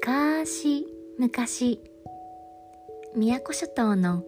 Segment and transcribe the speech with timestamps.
[0.00, 0.86] 昔
[1.18, 1.80] 昔
[3.14, 4.24] 宮古諸島の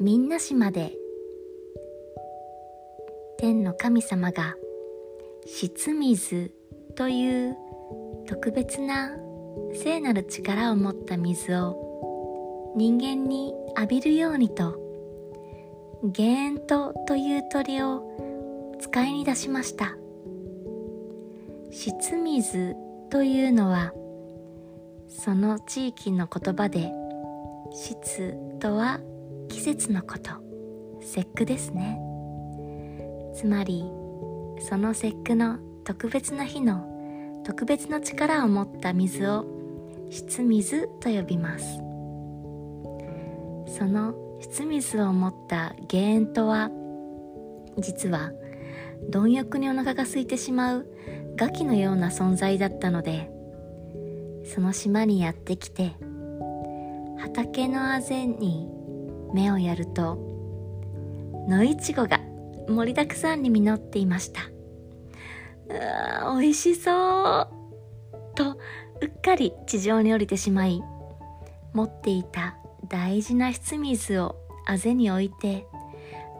[0.00, 0.92] 民奈島で
[3.36, 4.54] 天の神様が
[5.46, 6.52] 質水
[6.94, 7.56] という
[8.26, 9.10] 特別な
[9.74, 14.78] 聖なる力を持った水を人間に浴びるようにと
[16.04, 19.96] ゲーントという鳥を使いに出しました。
[21.70, 22.74] 質水
[23.10, 23.92] というのは
[25.10, 26.92] その地域の言葉で
[27.72, 29.00] 質とは
[29.48, 30.30] 季節のこと
[31.02, 32.00] 節句ですね。
[33.34, 33.84] つまり
[34.60, 36.86] その節句の特別な日の
[37.44, 39.46] 特別な力を持った水を
[40.10, 41.78] 質水と呼びます。
[43.76, 46.70] その質水を持った原因とは
[47.78, 48.30] 実は
[49.10, 50.86] 貪欲にお腹が空いてしまう
[51.36, 53.30] ガキのような存在だったので
[54.52, 55.94] その島にやってきて
[57.18, 58.68] 畑のあぜに
[59.32, 60.16] 目をやると
[61.48, 62.20] 野いちごが
[62.68, 64.40] 盛りだくさんに実っていました。
[65.68, 65.72] う
[66.24, 67.48] わ美味しそう
[68.34, 68.58] と
[69.00, 70.82] うっかり地上に降りてしまい
[71.72, 72.56] 持っていた
[72.88, 74.34] 大事な質水を
[74.66, 75.66] あぜに置いて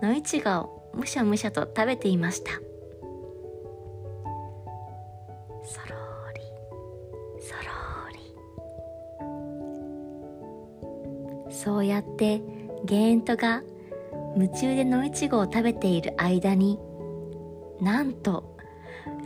[0.02, 2.50] 野いちごをむしゃむしゃと食べていました。
[5.62, 5.99] そろ
[11.62, 12.40] そうやって
[12.86, 13.62] ゲーントが
[14.34, 16.78] 夢中で野いちごを食べている間に
[17.82, 18.56] なんと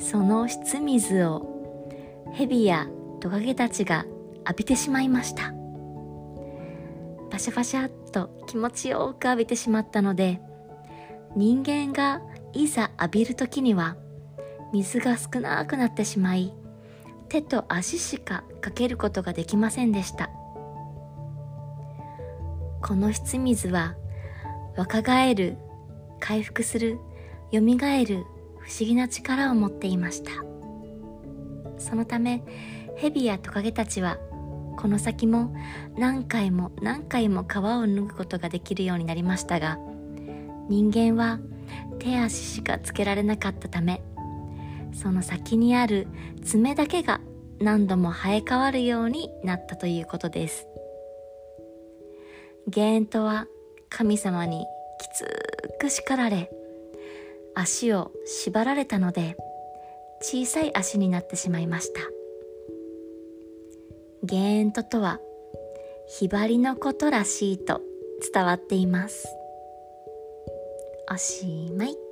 [0.01, 1.47] その質水を
[2.33, 2.89] 蛇や
[3.21, 4.05] トカゲたちが
[4.39, 5.55] 浴びてしまいました。
[7.31, 10.41] パシャパシャっと気持ちよく浴びてしまったので
[11.37, 12.21] 人間が
[12.53, 13.97] いざ浴びる時には
[14.73, 16.53] 水が少なくなってしまい
[17.29, 20.31] 手と足しかかけることができませんでした。
[22.87, 23.95] この質水は
[24.77, 25.57] 若返る
[26.21, 26.99] 回復する
[27.51, 28.27] よみがえる
[28.59, 30.31] 不思議な力を持っていました。
[31.79, 32.43] そのため
[32.97, 34.19] 蛇やトカゲたちは
[34.77, 35.57] この先も
[35.97, 39.79] 何回も何回も皮を脱ぐことができるようになりましたが
[40.69, 41.41] 人間は
[41.99, 44.03] 手足しかつけられなかったため
[44.93, 46.07] その先にある
[46.45, 47.21] 爪だけが
[47.61, 50.67] 何度も生え変わるようになったということです。
[52.69, 53.47] ゲーントは
[53.91, 54.67] 神様に
[55.01, 55.25] きつ
[55.79, 56.51] く叱られ
[57.55, 59.37] 足を縛られたので
[60.21, 62.01] 小さい足になってしまいました。
[64.23, 65.21] ゲーントとは
[66.07, 67.83] ひばりのことらしいと
[68.33, 69.29] 伝わっています。
[71.13, 72.04] おしまい。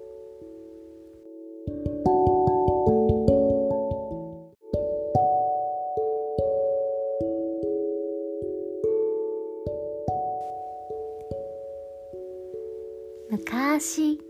[13.33, 14.21] 昔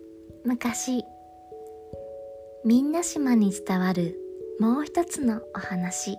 [0.45, 1.03] 昔
[2.65, 4.17] みんな島に伝わる
[4.61, 6.17] もう一つのお話。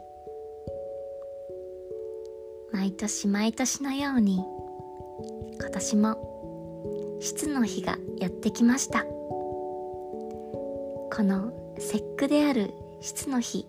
[2.73, 4.43] 毎年毎年のように
[5.61, 9.03] 今年も質の日がやってきました。
[9.05, 9.09] こ
[11.19, 13.65] の節句である質の日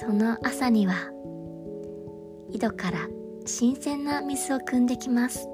[0.00, 1.12] その朝には
[2.50, 3.08] 井戸から
[3.46, 5.48] 新鮮な水を汲んできます。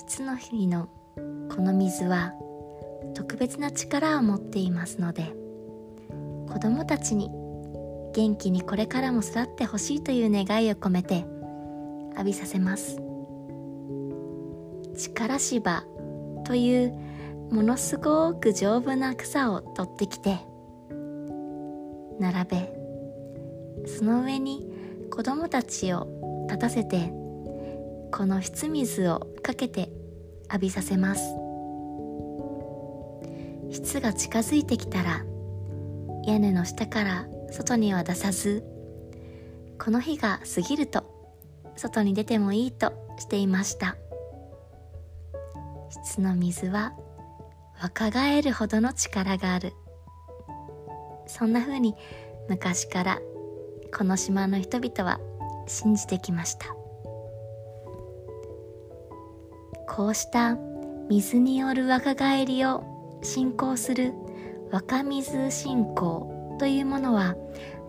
[0.00, 0.88] 質の日の
[1.54, 2.32] この水は
[3.14, 5.34] 特別な力を持っていますので
[6.48, 7.30] 子供たちに
[8.14, 11.26] 元気にこれからも育ってほしいという願いを込めて
[12.12, 12.98] 浴びさせます。
[14.96, 15.84] 力芝
[16.44, 16.94] という
[17.50, 20.38] ものすごく丈夫な草を取ってきて
[22.18, 22.72] 並べ
[23.86, 24.66] その上に
[25.10, 26.06] 子供たちを
[26.48, 27.19] 立たせて
[28.12, 29.90] この質水をかけて
[30.48, 31.22] 浴びさせます。
[33.70, 35.24] 質が近づいてきたら
[36.26, 38.64] 屋根の下から外には出さず
[39.78, 41.04] この日が過ぎると
[41.76, 43.96] 外に出てもいいとしていました。
[45.90, 46.92] 質の水は
[47.80, 49.72] 若返るほどの力がある。
[51.26, 51.94] そんな風に
[52.48, 53.20] 昔から
[53.96, 55.20] この島の人々は
[55.66, 56.79] 信じてきました。
[59.90, 60.56] こうした
[61.08, 62.84] 水による若返りを
[63.22, 64.14] 信仰する
[64.70, 67.34] 若水信仰というものは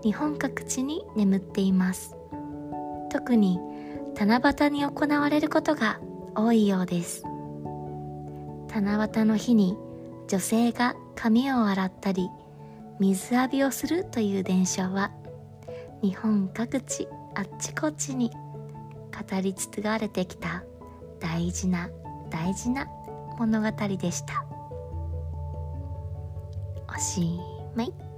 [0.04, 2.16] 日本各地に眠っています。
[3.12, 3.60] 特に
[4.16, 6.02] 七夕に行われることが
[6.34, 7.24] 多いようです。
[8.74, 9.78] 七夕の日に
[10.28, 12.30] 女性が髪を洗ったり
[13.00, 15.12] 水浴びをするという伝承は
[16.02, 20.64] 日本各地あっちこっちに語り継がれてきた。
[21.22, 21.90] 大事な
[22.30, 22.88] 大事な
[23.38, 24.44] 物語でした。
[26.94, 27.40] おし
[27.76, 28.11] まい。